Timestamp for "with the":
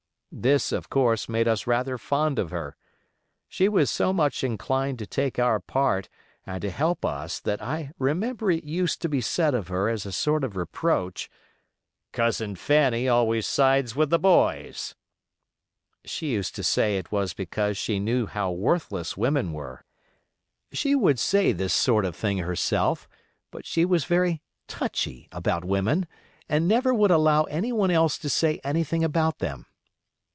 13.93-14.17